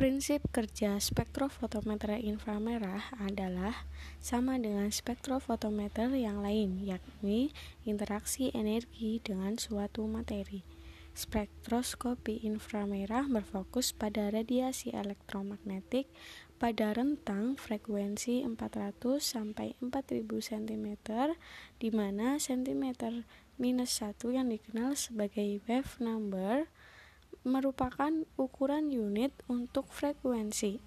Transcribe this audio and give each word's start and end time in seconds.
Prinsip 0.00 0.40
kerja 0.48 0.96
spektrofotometer 0.96 2.16
inframerah 2.24 3.12
adalah 3.20 3.84
sama 4.16 4.56
dengan 4.56 4.88
spektrofotometer 4.88 6.16
yang 6.16 6.40
lain, 6.40 6.80
yakni 6.80 7.52
interaksi 7.84 8.48
energi 8.56 9.20
dengan 9.20 9.60
suatu 9.60 10.08
materi. 10.08 10.64
Spektroskopi 11.12 12.48
inframerah 12.48 13.28
berfokus 13.28 13.92
pada 13.92 14.32
radiasi 14.32 14.88
elektromagnetik 14.96 16.08
pada 16.56 16.96
rentang 16.96 17.60
frekuensi 17.60 18.40
400 18.48 19.20
sampai 19.20 19.76
4000 19.84 20.24
cm 20.24 20.86
di 21.76 21.88
mana 21.92 22.40
cm 22.40 22.84
minus 23.60 24.00
1 24.00 24.16
yang 24.32 24.48
dikenal 24.48 24.96
sebagai 24.96 25.60
wave 25.68 26.00
number 26.00 26.72
merupakan 27.42 28.12
ukuran 28.36 28.92
unit 28.92 29.32
untuk 29.48 29.88
frekuensi. 29.88 30.80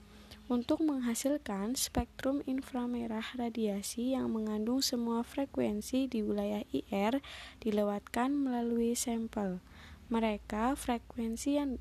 Untuk 0.51 0.83
menghasilkan 0.83 1.79
spektrum 1.79 2.43
inframerah 2.43 3.39
radiasi 3.39 4.11
yang 4.11 4.35
mengandung 4.35 4.83
semua 4.83 5.23
frekuensi 5.23 6.11
di 6.11 6.19
wilayah 6.19 6.61
IR 6.75 7.23
dilewatkan 7.63 8.35
melalui 8.35 8.91
sampel. 8.93 9.63
Mereka 10.11 10.75
frekuensi 10.75 11.57
yang 11.57 11.79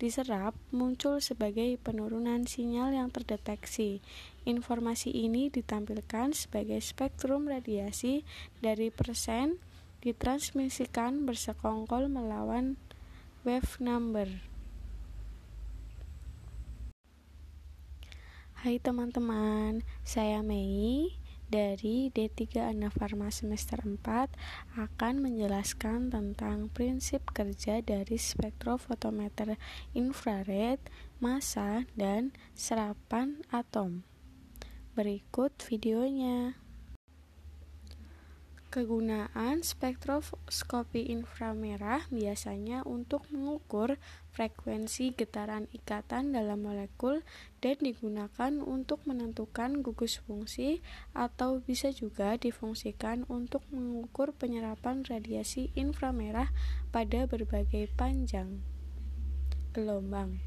diserap 0.00 0.56
muncul 0.72 1.20
sebagai 1.20 1.76
penurunan 1.78 2.48
sinyal 2.48 2.96
yang 2.96 3.12
terdeteksi. 3.12 4.00
Informasi 4.48 5.12
ini 5.12 5.52
ditampilkan 5.52 6.32
sebagai 6.32 6.80
spektrum 6.80 7.46
radiasi 7.46 8.24
dari 8.64 8.88
persen 8.88 9.60
ditransmisikan 10.00 11.28
bersekongkol 11.28 12.08
melawan 12.08 12.80
wave 13.40 13.80
number. 13.80 14.28
Hai 18.60 18.76
teman-teman, 18.76 19.80
saya 20.04 20.44
Mei 20.44 21.16
dari 21.48 22.12
D3 22.12 22.68
Anda 22.68 22.92
Farma 22.92 23.32
semester 23.32 23.80
4 23.80 24.76
akan 24.76 25.14
menjelaskan 25.24 26.12
tentang 26.12 26.68
prinsip 26.68 27.32
kerja 27.32 27.80
dari 27.80 28.20
spektrofotometer 28.20 29.56
infrared, 29.96 30.84
massa, 31.16 31.88
dan 31.96 32.36
serapan 32.52 33.40
atom. 33.48 34.04
Berikut 34.92 35.56
videonya. 35.64 36.59
Kegunaan 38.70 39.66
spektroskopi 39.66 41.10
inframerah 41.10 42.06
biasanya 42.06 42.86
untuk 42.86 43.26
mengukur 43.34 43.98
frekuensi 44.30 45.10
getaran 45.10 45.66
ikatan 45.74 46.30
dalam 46.30 46.62
molekul 46.62 47.26
dan 47.58 47.82
digunakan 47.82 48.62
untuk 48.62 49.02
menentukan 49.10 49.82
gugus 49.82 50.22
fungsi 50.22 50.86
atau 51.18 51.58
bisa 51.66 51.90
juga 51.90 52.38
difungsikan 52.38 53.26
untuk 53.26 53.66
mengukur 53.74 54.30
penyerapan 54.38 55.02
radiasi 55.02 55.74
inframerah 55.74 56.54
pada 56.94 57.26
berbagai 57.26 57.90
panjang 57.98 58.62
gelombang. 59.74 60.38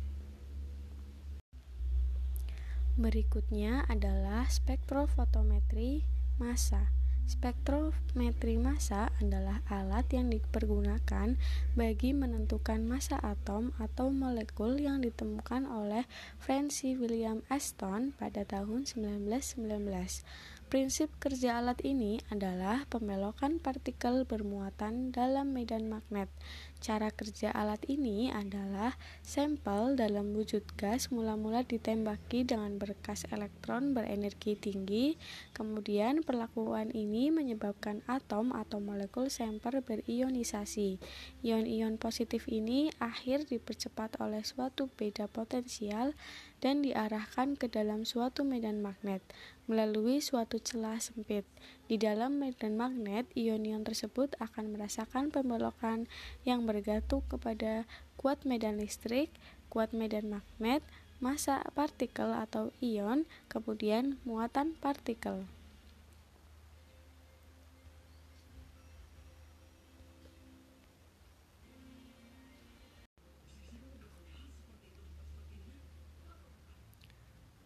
Berikutnya 2.95 3.83
adalah 3.91 4.47
spektrofotometri 4.47 6.07
massa. 6.39 7.02
Spektrometri 7.23 8.59
massa 8.59 9.07
adalah 9.23 9.63
alat 9.71 10.03
yang 10.11 10.27
dipergunakan 10.27 11.39
bagi 11.73 12.11
menentukan 12.11 12.83
massa 12.83 13.15
atom 13.23 13.71
atau 13.79 14.11
molekul 14.11 14.75
yang 14.75 14.99
ditemukan 14.99 15.63
oleh 15.63 16.03
Francis 16.39 16.99
William 16.99 17.39
Aston 17.47 18.11
pada 18.19 18.43
tahun 18.43 18.83
1919. 18.83 20.23
Prinsip 20.73 21.13
kerja 21.21 21.61
alat 21.61 21.85
ini 21.85 22.17
adalah 22.33 22.89
pembelokan 22.89 23.61
partikel 23.61 24.25
bermuatan 24.25 25.13
dalam 25.13 25.53
medan 25.53 25.85
magnet. 25.85 26.33
Cara 26.81 27.13
kerja 27.13 27.53
alat 27.53 27.85
ini 27.85 28.33
adalah 28.33 28.97
sampel 29.21 29.93
dalam 29.93 30.33
wujud 30.33 30.65
gas 30.73 31.13
mula-mula 31.13 31.61
ditembaki 31.61 32.41
dengan 32.41 32.81
berkas 32.81 33.29
elektron 33.29 33.93
berenergi 33.93 34.57
tinggi, 34.57 35.13
kemudian 35.53 36.25
perlakuan 36.25 36.89
ini 36.89 37.29
menyebabkan 37.29 38.01
atom 38.09 38.49
atau 38.57 38.81
molekul 38.81 39.29
sampel 39.29 39.77
berionisasi. 39.85 40.97
Ion-ion 41.45 42.01
positif 42.01 42.49
ini 42.49 42.89
akhir 42.97 43.45
dipercepat 43.45 44.17
oleh 44.17 44.41
suatu 44.41 44.89
beda 44.89 45.29
potensial 45.29 46.17
dan 46.63 46.79
diarahkan 46.79 47.59
ke 47.59 47.67
dalam 47.67 48.07
suatu 48.07 48.47
medan 48.47 48.79
magnet 48.79 49.19
melalui 49.67 50.23
suatu 50.23 50.63
celah 50.63 50.95
sempit. 51.03 51.43
Di 51.91 51.99
dalam 51.99 52.39
medan 52.39 52.79
magnet, 52.79 53.27
ion-ion 53.35 53.83
tersebut 53.83 54.31
akan 54.39 54.71
merasakan 54.71 55.27
pembelokan 55.27 56.07
yang 56.47 56.63
bergantung 56.63 57.19
kepada 57.27 57.83
kuat 58.15 58.47
medan 58.47 58.79
listrik, 58.79 59.27
kuat 59.67 59.91
medan 59.91 60.31
magnet, 60.39 60.79
massa 61.19 61.59
partikel 61.75 62.31
atau 62.31 62.71
ion, 62.79 63.27
kemudian 63.51 64.15
muatan 64.23 64.79
partikel. 64.79 65.43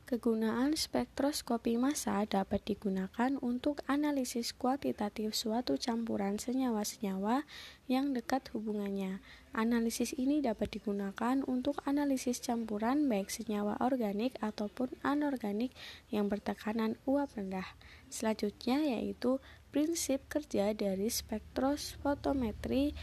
Kegunaan 0.07 0.71
spektroskopi 0.71 1.75
massa 1.75 2.23
dapat 2.23 2.63
digunakan 2.63 3.35
untuk 3.43 3.83
analisis 3.91 4.55
kuantitatif 4.55 5.35
suatu 5.35 5.75
campuran 5.75 6.39
senyawa-senyawa 6.39 7.43
yang 7.91 8.15
dekat 8.15 8.47
hubungannya. 8.55 9.19
Analisis 9.51 10.15
ini 10.15 10.39
dapat 10.39 10.79
digunakan 10.79 11.43
untuk 11.43 11.83
analisis 11.83 12.39
campuran 12.39 13.11
baik 13.11 13.27
senyawa 13.27 13.75
organik 13.83 14.39
ataupun 14.39 14.95
anorganik 15.03 15.75
yang 16.07 16.31
bertekanan 16.31 16.95
uap 17.03 17.35
rendah. 17.35 17.67
Selanjutnya 18.07 18.79
yaitu 18.87 19.43
prinsip 19.75 20.23
kerja 20.31 20.71
dari 20.71 21.11
spektrofotometri 21.11 22.95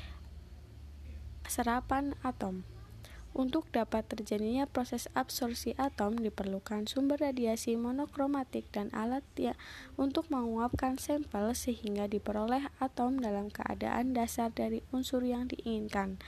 serapan 1.44 2.16
atom. 2.25 2.65
Untuk 3.34 3.67
dapat 3.75 4.06
terjadinya 4.06 4.62
proses 4.71 5.11
absorpsi 5.11 5.75
atom 5.75 6.15
diperlukan 6.15 6.87
sumber 6.87 7.19
radiasi 7.19 7.75
monokromatik 7.75 8.71
dan 8.71 8.95
alat 8.95 9.27
ya 9.34 9.59
untuk 9.99 10.31
menguapkan 10.31 11.03
sampel 11.03 11.50
sehingga 11.50 12.06
diperoleh 12.06 12.71
atom 12.78 13.19
dalam 13.19 13.50
keadaan 13.50 14.15
dasar 14.15 14.55
dari 14.55 14.87
unsur 14.95 15.27
yang 15.27 15.50
diinginkan. 15.50 16.22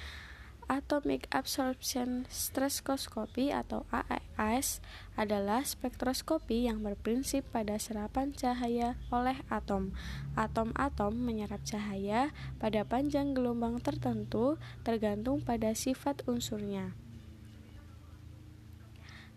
Atomic 0.66 1.30
Absorption 1.30 2.26
Spectroscopy 2.26 3.54
atau 3.54 3.86
AAS 3.94 4.82
adalah 5.14 5.62
spektroskopi 5.62 6.66
yang 6.66 6.82
berprinsip 6.82 7.46
pada 7.54 7.78
serapan 7.78 8.34
cahaya 8.34 8.98
oleh 9.14 9.38
atom. 9.46 9.94
Atom-atom 10.34 11.14
menyerap 11.14 11.62
cahaya 11.62 12.34
pada 12.58 12.82
panjang 12.82 13.30
gelombang 13.30 13.78
tertentu 13.78 14.58
tergantung 14.82 15.38
pada 15.38 15.70
sifat 15.70 16.26
unsurnya. 16.26 17.05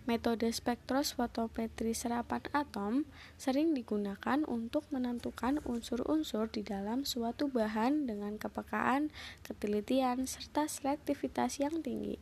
Metode 0.10 0.50
spektrofotometri 0.50 1.94
serapan 1.94 2.42
atom 2.50 3.06
sering 3.38 3.78
digunakan 3.78 4.42
untuk 4.50 4.90
menentukan 4.90 5.62
unsur-unsur 5.70 6.50
di 6.50 6.66
dalam 6.66 7.06
suatu 7.06 7.46
bahan 7.46 8.10
dengan 8.10 8.42
kepekaan, 8.42 9.14
ketelitian, 9.46 10.26
serta 10.26 10.66
selektivitas 10.66 11.62
yang 11.62 11.86
tinggi. 11.86 12.18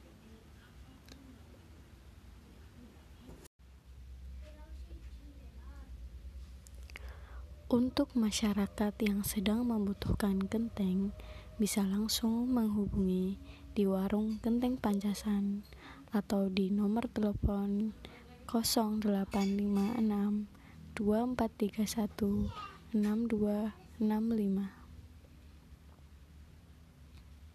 Untuk 7.72 8.12
masyarakat 8.20 9.00
yang 9.00 9.24
sedang 9.24 9.64
membutuhkan 9.64 10.44
genteng, 10.52 11.16
bisa 11.56 11.88
langsung 11.88 12.52
menghubungi 12.52 13.40
di 13.72 13.88
warung 13.88 14.44
Genteng 14.44 14.76
Pancasan 14.76 15.64
atau 16.16 16.48
di 16.48 16.72
nomor 16.72 17.12
telepon 17.12 17.92
0856 18.48 20.48
2431 20.96 22.48
6265 22.96 24.87